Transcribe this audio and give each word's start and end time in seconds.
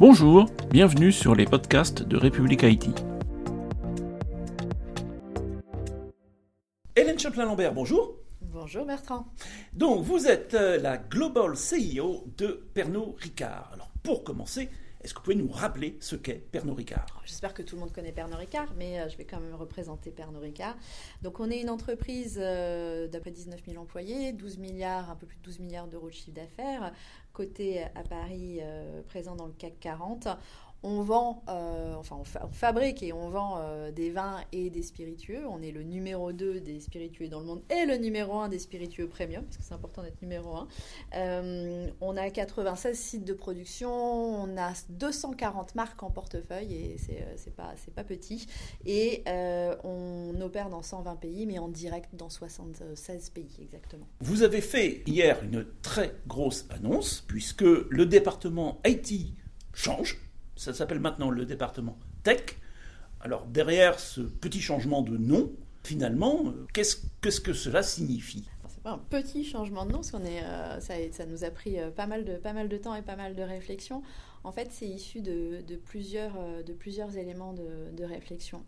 Bonjour, 0.00 0.46
bienvenue 0.70 1.12
sur 1.12 1.34
les 1.34 1.44
podcasts 1.44 2.02
de 2.02 2.16
République 2.16 2.64
Haïti. 2.64 2.90
Hélène 6.96 7.18
Chaplin-Lambert, 7.18 7.74
bonjour. 7.74 8.16
Bonjour 8.40 8.86
Bertrand. 8.86 9.26
Donc, 9.74 10.02
vous 10.02 10.26
êtes 10.26 10.54
euh, 10.54 10.78
la 10.78 10.96
Global 10.96 11.52
CEO 11.52 12.24
de 12.38 12.66
Pernod 12.72 13.14
Ricard. 13.18 13.72
Alors, 13.74 13.90
pour 14.02 14.24
commencer, 14.24 14.70
est-ce 15.02 15.14
que 15.14 15.18
vous 15.18 15.24
pouvez 15.24 15.36
nous 15.36 15.48
rappeler 15.48 15.96
ce 16.00 16.16
qu'est 16.16 16.34
Pernod 16.34 16.76
Ricard? 16.76 17.22
J'espère 17.24 17.54
que 17.54 17.62
tout 17.62 17.76
le 17.76 17.80
monde 17.80 17.92
connaît 17.92 18.12
Pernod 18.12 18.38
Ricard, 18.38 18.72
mais 18.76 19.00
euh, 19.00 19.08
je 19.08 19.16
vais 19.16 19.24
quand 19.24 19.40
même 19.40 19.54
représenter 19.54 20.10
Pernod 20.10 20.42
Ricard. 20.42 20.76
Donc, 21.22 21.40
on 21.40 21.50
est 21.50 21.60
une 21.60 21.70
entreprise 21.70 22.38
euh, 22.40 23.08
d'après 23.08 23.30
19 23.30 23.60
000 23.66 23.82
employés, 23.82 24.32
12 24.32 24.58
milliards, 24.58 25.10
un 25.10 25.16
peu 25.16 25.26
plus 25.26 25.38
de 25.38 25.42
12 25.42 25.60
milliards 25.60 25.88
d'euros 25.88 26.08
de 26.08 26.14
chiffre 26.14 26.32
d'affaires, 26.32 26.92
côté 27.32 27.82
à 27.82 28.02
Paris, 28.02 28.60
présent 29.08 29.36
dans 29.36 29.46
le 29.46 29.52
CAC 29.52 29.78
40 29.80 30.28
on 30.82 31.02
vend, 31.02 31.42
euh, 31.48 31.94
enfin 31.94 32.16
on, 32.18 32.52
fabrique 32.52 33.02
et 33.02 33.12
on 33.12 33.28
vend 33.28 33.58
euh, 33.58 33.90
des 33.90 34.10
vins 34.10 34.40
et 34.52 34.70
des 34.70 34.82
spiritueux. 34.82 35.42
On 35.48 35.60
est 35.62 35.72
le 35.72 35.82
numéro 35.82 36.32
2 36.32 36.60
des 36.60 36.80
spiritueux 36.80 37.28
dans 37.28 37.40
le 37.40 37.46
monde 37.46 37.62
et 37.70 37.84
le 37.84 37.96
numéro 37.96 38.38
1 38.38 38.48
des 38.48 38.58
spiritueux 38.58 39.06
premium, 39.06 39.44
parce 39.44 39.58
que 39.58 39.62
c'est 39.62 39.74
important 39.74 40.02
d'être 40.02 40.22
numéro 40.22 40.54
1. 40.54 40.68
Euh, 41.16 41.90
on 42.00 42.16
a 42.16 42.30
96 42.30 42.98
sites 42.98 43.24
de 43.24 43.34
production, 43.34 43.90
on 43.90 44.56
a 44.56 44.72
240 44.88 45.74
marques 45.74 46.02
en 46.02 46.10
portefeuille 46.10 46.74
et 46.74 46.96
c'est 47.36 47.54
pas, 47.54 47.74
pas 47.94 48.04
petit. 48.04 48.46
Et 48.86 49.22
on 49.84 50.40
opère 50.40 50.70
dans 50.70 50.82
120 50.82 51.16
pays, 51.16 51.46
mais 51.46 51.58
en 51.58 51.68
direct 51.68 52.14
dans 52.14 52.30
76 52.30 53.30
pays 53.30 53.58
exactement. 53.60 54.06
Vous 54.20 54.42
avez 54.42 54.60
fait 54.60 55.02
hier 55.06 55.42
une 55.42 55.66
très 55.82 56.14
grosse 56.26 56.66
annonce, 56.70 57.22
puisque 57.26 57.62
le 57.62 58.06
département 58.06 58.80
Haïti 58.84 59.34
change 59.74 60.18
ça 60.60 60.74
s'appelle 60.74 61.00
maintenant 61.00 61.30
le 61.30 61.46
département 61.46 61.96
Tech. 62.22 62.42
Alors 63.22 63.46
derrière 63.46 63.98
ce 63.98 64.20
petit 64.20 64.60
changement 64.60 65.00
de 65.00 65.16
nom, 65.16 65.50
finalement, 65.84 66.42
euh, 66.48 66.66
qu'est-ce 66.74 67.40
que 67.40 67.54
cela 67.54 67.82
signifie? 67.82 68.46
C'est 68.68 68.82
pas 68.82 68.92
un 68.92 68.98
petit 68.98 69.42
changement 69.42 69.86
de 69.86 69.92
nom, 69.92 69.98
parce 69.98 70.10
qu'on 70.10 70.22
euh, 70.22 70.80
ça, 70.80 71.26
nous 71.26 71.44
a 71.44 71.50
pris 71.50 71.80
euh, 71.80 71.90
pas 71.90 72.06
mal 72.06 72.26
de, 72.26 72.36
pas 72.36 72.52
mal 72.52 72.68
de 72.68 72.76
temps 72.76 72.94
et 72.94 73.00
pas 73.00 73.16
mal 73.16 73.34
de 73.34 73.42
réflexion. 73.42 74.02
En 74.44 74.52
fait, 74.52 74.68
c'est 74.70 74.86
issu 74.86 75.22
de, 75.22 75.62
plusieurs, 75.86 76.32
de 76.64 76.72
plusieurs 76.74 77.16
éléments 77.16 77.54
de, 77.54 78.04
réflexion. 78.04 78.62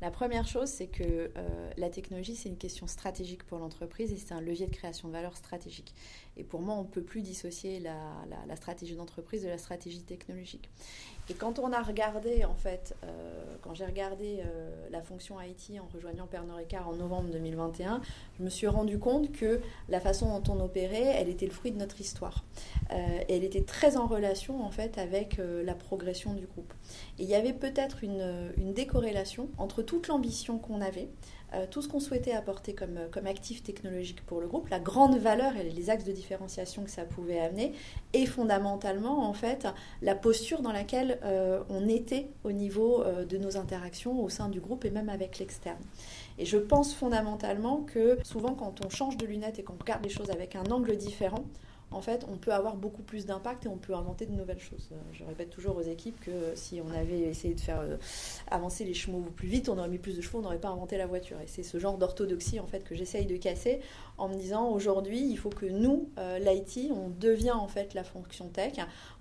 La 0.00 0.10
première 0.12 0.46
chose, 0.46 0.68
c'est 0.68 0.86
que 0.86 1.32
la 1.76 1.90
technologie, 1.90 2.36
c'est 2.36 2.48
une 2.48 2.56
question 2.56 2.86
stratégique 2.86 3.42
pour 3.42 3.58
l'entreprise 3.58 4.12
et 4.12 4.18
c'est 4.18 4.34
un 4.34 4.40
levier 4.40 4.68
de 4.68 4.72
création 4.72 5.08
de 5.08 5.12
valeur 5.12 5.36
stratégique. 5.36 5.94
Et 6.36 6.44
pour 6.44 6.60
moi, 6.60 6.76
on 6.76 6.82
ne 6.82 6.88
peut 6.88 7.02
plus 7.02 7.22
dissocier 7.22 7.80
la 7.80 8.54
stratégie 8.54 8.94
d'entreprise 8.94 9.42
de 9.42 9.48
la 9.48 9.58
stratégie 9.58 10.02
technologique. 10.02 10.70
Et 11.28 11.34
quand 11.34 11.58
on 11.58 11.72
a 11.72 11.82
regardé, 11.82 12.44
en 12.44 12.54
fait, 12.54 12.94
euh, 13.04 13.08
quand 13.60 13.74
j'ai 13.74 13.84
regardé 13.84 14.42
euh, 14.44 14.70
la 14.90 15.02
fonction 15.02 15.36
IT 15.40 15.80
en 15.80 15.88
rejoignant 15.92 16.26
Pernod 16.26 16.56
Ricard 16.56 16.88
en 16.88 16.94
novembre 16.94 17.30
2021, 17.32 18.00
je 18.38 18.44
me 18.44 18.48
suis 18.48 18.68
rendu 18.68 19.00
compte 19.00 19.32
que 19.32 19.60
la 19.88 19.98
façon 19.98 20.38
dont 20.38 20.52
on 20.54 20.60
opérait, 20.60 21.02
elle 21.02 21.28
était 21.28 21.46
le 21.46 21.52
fruit 21.52 21.72
de 21.72 21.78
notre 21.78 22.00
histoire. 22.00 22.44
Euh, 22.92 23.18
elle 23.28 23.42
était 23.42 23.62
très 23.62 23.96
en 23.96 24.06
relation, 24.06 24.64
en 24.64 24.70
fait, 24.70 24.98
avec 24.98 25.38
la 25.38 25.74
progression 25.74 26.34
du 26.34 26.46
groupe. 26.46 26.72
Et 27.18 27.24
il 27.24 27.28
y 27.28 27.34
avait 27.34 27.52
peut-être 27.52 28.04
une, 28.04 28.52
décorrélation 28.72 29.48
entre 29.58 29.82
toute 29.82 30.08
l'ambition 30.08 30.58
qu'on 30.58 30.80
avait, 30.80 31.08
tout 31.70 31.80
ce 31.80 31.88
qu'on 31.88 32.00
souhaitait 32.00 32.32
apporter 32.32 32.74
comme, 32.74 32.98
comme 33.10 33.26
actif 33.26 33.62
technologique 33.62 34.24
pour 34.26 34.40
le 34.40 34.46
groupe, 34.46 34.68
la 34.68 34.80
grande 34.80 35.16
valeur 35.16 35.56
et 35.56 35.62
les 35.62 35.90
axes 35.90 36.04
de 36.04 36.12
différenciation 36.12 36.84
que 36.84 36.90
ça 36.90 37.04
pouvait 37.04 37.40
amener, 37.40 37.72
et 38.12 38.26
fondamentalement, 38.26 39.26
en 39.28 39.32
fait, 39.32 39.66
la 40.02 40.14
posture 40.14 40.60
dans 40.60 40.72
laquelle 40.72 41.15
euh, 41.24 41.62
on 41.68 41.88
était 41.88 42.28
au 42.44 42.52
niveau 42.52 43.04
de 43.04 43.36
nos 43.36 43.56
interactions 43.56 44.22
au 44.22 44.28
sein 44.28 44.48
du 44.48 44.60
groupe 44.60 44.84
et 44.84 44.90
même 44.90 45.08
avec 45.08 45.38
l'externe. 45.38 45.82
Et 46.38 46.44
je 46.44 46.58
pense 46.58 46.94
fondamentalement 46.94 47.82
que 47.82 48.18
souvent, 48.22 48.54
quand 48.54 48.84
on 48.84 48.90
change 48.90 49.16
de 49.16 49.26
lunettes 49.26 49.58
et 49.58 49.62
qu'on 49.62 49.76
regarde 49.78 50.04
les 50.04 50.10
choses 50.10 50.30
avec 50.30 50.54
un 50.54 50.64
angle 50.66 50.96
différent, 50.96 51.44
en 51.92 52.00
fait, 52.00 52.26
on 52.28 52.36
peut 52.36 52.52
avoir 52.52 52.76
beaucoup 52.76 53.02
plus 53.02 53.26
d'impact 53.26 53.66
et 53.66 53.68
on 53.68 53.76
peut 53.76 53.94
inventer 53.94 54.26
de 54.26 54.32
nouvelles 54.32 54.60
choses. 54.60 54.88
Euh, 54.92 54.96
je 55.12 55.24
répète 55.24 55.50
toujours 55.50 55.76
aux 55.76 55.82
équipes 55.82 56.18
que 56.20 56.52
si 56.54 56.80
on 56.84 56.90
avait 56.90 57.20
essayé 57.20 57.54
de 57.54 57.60
faire 57.60 57.80
euh, 57.80 57.96
avancer 58.50 58.84
les 58.84 58.92
chevaux 58.92 59.20
plus 59.20 59.46
vite, 59.46 59.68
on 59.68 59.78
aurait 59.78 59.88
mis 59.88 59.98
plus 59.98 60.16
de 60.16 60.20
chevaux, 60.20 60.38
on 60.38 60.42
n'aurait 60.42 60.58
pas 60.58 60.68
inventé 60.68 60.96
la 60.96 61.06
voiture. 61.06 61.40
Et 61.40 61.46
c'est 61.46 61.62
ce 61.62 61.78
genre 61.78 61.96
d'orthodoxie 61.96 62.58
en 62.58 62.66
fait 62.66 62.80
que 62.80 62.94
j'essaye 62.94 63.26
de 63.26 63.36
casser 63.36 63.80
en 64.18 64.28
me 64.28 64.34
disant 64.34 64.70
aujourd'hui, 64.70 65.20
il 65.20 65.36
faut 65.36 65.50
que 65.50 65.66
nous, 65.66 66.10
euh, 66.18 66.38
l'IT, 66.38 66.90
on 66.92 67.10
devient 67.10 67.52
en 67.52 67.68
fait 67.68 67.94
la 67.94 68.04
fonction 68.04 68.48
tech 68.48 68.74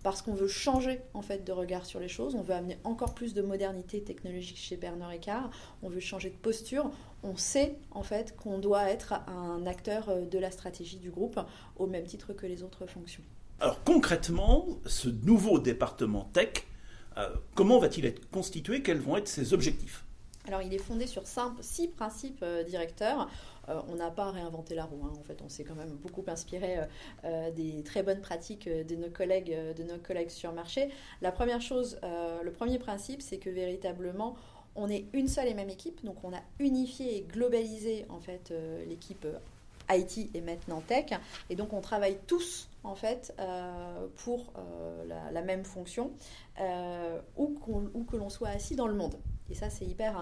parce 0.03 0.21
qu'on 0.21 0.33
veut 0.33 0.47
changer 0.47 1.01
en 1.13 1.21
fait 1.21 1.43
de 1.43 1.51
regard 1.51 1.85
sur 1.85 1.99
les 1.99 2.07
choses, 2.07 2.35
on 2.35 2.41
veut 2.41 2.53
amener 2.53 2.77
encore 2.83 3.13
plus 3.13 3.33
de 3.33 3.41
modernité 3.41 4.01
technologique 4.01 4.57
chez 4.57 4.77
Bernard 4.77 5.09
Ricard, 5.09 5.49
on 5.83 5.89
veut 5.89 5.99
changer 5.99 6.29
de 6.29 6.35
posture, 6.35 6.91
on 7.23 7.35
sait 7.35 7.75
en 7.91 8.03
fait 8.03 8.35
qu'on 8.35 8.57
doit 8.57 8.89
être 8.89 9.13
un 9.27 9.65
acteur 9.65 10.09
euh, 10.09 10.25
de 10.25 10.39
la 10.39 10.51
stratégie 10.51 10.97
du 10.97 11.11
groupe 11.11 11.39
au 11.77 11.87
même 11.87 12.05
titre 12.05 12.33
que 12.33 12.45
les 12.45 12.63
autres 12.63 12.85
fonctions. 12.85 13.23
Alors 13.59 13.83
concrètement, 13.83 14.67
ce 14.85 15.09
nouveau 15.09 15.59
département 15.59 16.29
tech, 16.33 16.65
euh, 17.17 17.29
comment 17.53 17.79
va-t-il 17.79 18.05
être 18.05 18.29
constitué? 18.29 18.81
Quels 18.81 18.99
vont 18.99 19.17
être 19.17 19.27
ses 19.27 19.53
objectifs? 19.53 20.04
Alors, 20.47 20.61
il 20.61 20.73
est 20.73 20.79
fondé 20.79 21.07
sur 21.07 21.23
six 21.61 21.87
principes 21.87 22.41
euh, 22.43 22.63
directeurs. 22.63 23.29
on 23.67 23.95
n'a 23.95 24.11
pas 24.11 24.31
réinventé 24.31 24.75
la 24.75 24.85
roue. 24.85 25.03
Hein. 25.05 25.13
En 25.19 25.23
fait, 25.23 25.41
on 25.43 25.49
s'est 25.49 25.63
quand 25.63 25.75
même 25.75 25.95
beaucoup 25.95 26.23
inspiré 26.27 26.77
des 27.55 27.83
très 27.83 28.03
bonnes 28.03 28.21
pratiques 28.21 28.69
de 28.69 28.95
nos 28.95 29.09
collègues, 29.09 29.57
de 29.75 29.83
nos 29.83 29.97
collègues 29.97 30.29
sur 30.29 30.53
marché. 30.53 30.89
La 31.21 31.31
première 31.31 31.61
chose, 31.61 31.99
le 32.03 32.51
premier 32.51 32.77
principe, 32.77 33.21
c'est 33.21 33.37
que 33.37 33.49
véritablement, 33.49 34.35
on 34.75 34.89
est 34.89 35.05
une 35.13 35.27
seule 35.27 35.47
et 35.47 35.53
même 35.53 35.69
équipe, 35.69 36.03
donc 36.03 36.23
on 36.23 36.33
a 36.33 36.41
unifié 36.59 37.17
et 37.17 37.21
globalisé 37.21 38.05
en 38.09 38.19
fait 38.19 38.51
euh, 38.51 38.85
l'équipe 38.85 39.25
euh, 39.25 39.39
IT 39.89 40.35
et 40.35 40.41
maintenant 40.41 40.81
Tech, 40.81 41.05
et 41.49 41.55
donc 41.55 41.71
on 41.73 41.81
travaille 41.81 42.17
tous 42.27 42.69
en 42.83 42.95
fait 42.95 43.33
euh, 43.39 44.07
pour 44.23 44.53
la, 45.31 45.41
même 45.41 45.63
fonction, 45.63 46.11
où, 47.37 48.05
que 48.09 48.17
l'on 48.17 48.29
soit 48.29 48.49
assis 48.49 48.75
dans 48.75 48.87
le 48.87 48.95
monde. 48.95 49.15
Et 49.51 49.53
ça, 49.53 49.69
c'est 49.69 49.85
hyper, 49.85 50.17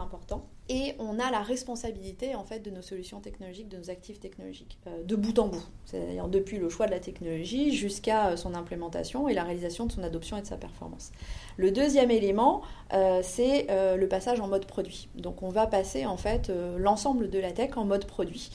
important. 0.00 0.46
Et 0.68 0.94
on 1.00 1.18
a 1.18 1.30
la 1.32 1.40
responsabilité 1.40 2.36
en 2.36 2.44
fait 2.44 2.60
de 2.60 2.70
nos 2.70 2.82
solutions 2.82 3.20
technologiques, 3.20 3.68
de 3.68 3.76
nos 3.76 3.90
actifs 3.90 4.20
technologiques, 4.20 4.78
euh, 4.86 5.02
de 5.02 5.16
bout 5.16 5.36
en 5.40 5.48
bout. 5.48 5.64
C'est-à-dire 5.84 6.28
depuis 6.28 6.58
le 6.58 6.68
choix 6.68 6.86
de 6.86 6.92
la 6.92 7.00
technologie 7.00 7.72
jusqu'à 7.74 8.28
euh, 8.28 8.36
son 8.36 8.54
implémentation 8.54 9.28
et 9.28 9.34
la 9.34 9.42
réalisation 9.42 9.86
de 9.86 9.92
son 9.92 10.04
adoption 10.04 10.36
et 10.36 10.42
de 10.42 10.46
sa 10.46 10.56
performance. 10.56 11.10
Le 11.56 11.72
deuxième 11.72 12.12
élément, 12.12 12.62
euh, 12.92 13.20
c'est 13.24 13.66
le 13.70 14.06
passage 14.06 14.40
en 14.40 14.46
mode 14.46 14.66
produit. 14.66 15.08
Donc 15.16 15.42
on 15.42 15.48
va 15.48 15.66
passer 15.66 16.06
en 16.06 16.16
fait 16.16 16.52
l'ensemble 16.78 17.28
de 17.28 17.38
la 17.38 17.50
tech 17.50 17.76
en 17.76 17.84
mode 17.84 18.04
produit. 18.04 18.50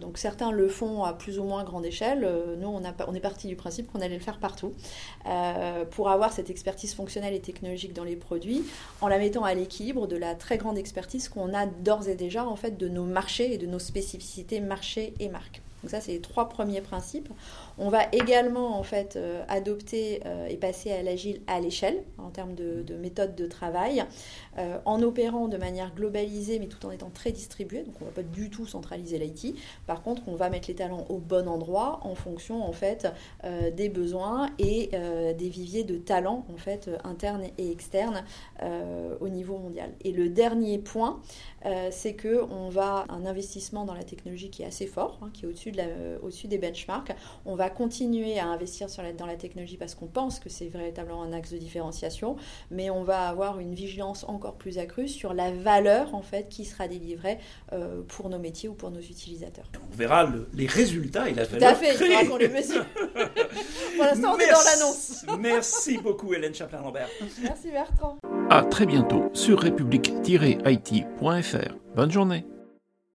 Donc 0.00 0.18
certains 0.18 0.52
le 0.52 0.68
font 0.68 1.04
à 1.04 1.12
plus 1.12 1.38
ou 1.38 1.44
moins 1.44 1.64
grande 1.64 1.84
échelle. 1.84 2.28
nous, 2.58 2.68
on, 2.68 3.14
est 3.14 3.20
parti 3.20 3.46
du 3.46 3.56
principe 3.56 3.90
qu'on 3.90 4.00
allait 4.00 4.14
le 4.14 4.20
faire 4.20 4.38
partout 4.38 4.72
pour 5.90 6.10
avoir 6.10 6.32
cette 6.32 6.50
expertise 6.50 6.94
fonctionnelle 6.94 7.34
et 7.34 7.40
technologique 7.40 7.92
dans 7.92 8.04
les 8.04 8.16
produits, 8.16 8.64
en 9.00 9.08
la 9.08 9.18
mettant 9.18 9.44
à 9.44 9.54
l'équilibre 9.54 10.06
de 10.06 10.16
la 10.16 10.34
très 10.34 10.58
grande 10.58 10.78
expertise 10.78 11.28
qu'on 11.28 11.54
a 11.54 11.66
d'ores 11.66 12.08
et 12.08 12.14
déjà 12.14 12.46
en 12.46 12.56
fait 12.56 12.76
de 12.76 12.88
nos 12.88 13.04
marchés 13.04 13.52
et 13.52 13.58
de 13.58 13.66
nos 13.66 13.78
spécificités 13.78 14.60
marché 14.60 15.14
et 15.20 15.28
marque. 15.28 15.62
Donc 15.82 15.90
ça, 15.90 16.00
c'est 16.00 16.12
les 16.12 16.20
trois 16.20 16.48
premiers 16.48 16.80
principes. 16.80 17.28
On 17.78 17.88
va 17.88 18.02
également 18.12 18.78
en 18.78 18.82
fait 18.82 19.16
euh, 19.16 19.42
adopter 19.48 20.20
euh, 20.26 20.46
et 20.46 20.56
passer 20.56 20.92
à 20.92 21.02
l'agile 21.02 21.40
à 21.46 21.60
l'échelle 21.60 22.02
en 22.18 22.30
termes 22.30 22.54
de, 22.54 22.84
méthode 23.00 23.34
de 23.34 23.46
travail, 23.46 24.04
euh, 24.58 24.78
en 24.84 25.02
opérant 25.02 25.48
de 25.48 25.56
manière 25.56 25.94
globalisée 25.94 26.58
mais 26.58 26.66
tout 26.66 26.84
en 26.84 26.90
étant 26.90 27.10
très 27.10 27.32
distribué. 27.32 27.82
Donc 27.82 27.94
on 28.00 28.04
ne 28.04 28.10
va 28.10 28.16
pas 28.16 28.22
du 28.22 28.50
tout 28.50 28.66
centraliser 28.66 29.18
l'IT. 29.18 29.56
Par 29.86 30.02
contre, 30.02 30.22
on 30.26 30.34
va 30.34 30.50
mettre 30.50 30.68
les 30.68 30.74
talents 30.74 31.06
au 31.08 31.16
bon 31.16 31.48
endroit 31.48 32.00
en 32.02 32.14
fonction 32.14 32.62
en 32.62 32.72
fait 32.72 33.08
des 33.72 33.88
besoins 33.88 34.50
et 34.58 34.90
des 35.38 35.48
viviers 35.48 35.84
de 35.84 35.96
talents 35.96 36.44
en 36.52 36.56
fait 36.56 36.90
internes 37.04 37.44
et 37.56 37.70
externes 37.70 38.24
au 39.20 39.28
niveau 39.28 39.56
mondial. 39.56 39.90
Et 40.04 40.12
le 40.12 40.28
dernier 40.28 40.78
point, 40.78 41.20
c'est 41.90 42.14
que 42.14 42.44
on 42.50 42.68
va 42.68 43.06
un 43.08 43.24
investissement 43.26 43.84
dans 43.84 43.94
la 43.94 44.04
technologie 44.04 44.50
qui 44.50 44.62
est 44.62 44.66
assez 44.66 44.86
fort, 44.86 45.18
hein, 45.22 45.30
qui 45.32 45.44
est 45.44 45.48
au-dessus 45.48 45.69
au-dessus 46.22 46.48
des 46.48 46.58
benchmarks. 46.58 47.14
On 47.46 47.54
va 47.54 47.70
continuer 47.70 48.38
à 48.38 48.46
investir 48.46 48.90
sur 48.90 49.02
la, 49.02 49.12
dans 49.12 49.26
la 49.26 49.36
technologie 49.36 49.76
parce 49.76 49.94
qu'on 49.94 50.06
pense 50.06 50.40
que 50.40 50.48
c'est 50.48 50.68
véritablement 50.68 51.22
un 51.22 51.32
axe 51.32 51.52
de 51.52 51.58
différenciation, 51.58 52.36
mais 52.70 52.90
on 52.90 53.02
va 53.02 53.28
avoir 53.28 53.60
une 53.60 53.74
vigilance 53.74 54.24
encore 54.24 54.54
plus 54.54 54.78
accrue 54.78 55.08
sur 55.08 55.34
la 55.34 55.50
valeur 55.50 56.14
en 56.14 56.22
fait 56.22 56.48
qui 56.48 56.64
sera 56.64 56.88
délivrée 56.88 57.38
euh, 57.72 58.02
pour 58.08 58.28
nos 58.28 58.38
métiers 58.38 58.68
ou 58.68 58.74
pour 58.74 58.90
nos 58.90 59.00
utilisateurs. 59.00 59.66
On 59.90 59.96
verra 59.96 60.28
les 60.54 60.66
résultats 60.66 61.28
et 61.28 61.34
la 61.34 61.44
valeur. 61.44 61.58
Tout 61.58 61.66
à 61.66 61.74
fait, 61.74 61.94
il 61.94 61.98
faudra 61.98 62.24
qu'on 62.24 62.36
les 62.36 62.48
mesure. 62.48 62.84
pour 63.96 64.04
l'instant, 64.04 64.34
on 64.34 64.38
est 64.38 64.50
dans 64.50 64.64
l'annonce. 64.64 65.24
Merci 65.38 65.98
beaucoup, 65.98 66.32
Hélène 66.34 66.54
Chaplin-Lambert. 66.54 67.08
Merci, 67.42 67.70
Bertrand. 67.70 68.18
À 68.50 68.62
très 68.62 68.86
bientôt 68.86 69.30
sur 69.32 69.60
république-it.fr. 69.60 71.74
Bonne 71.94 72.10
journée. 72.10 72.44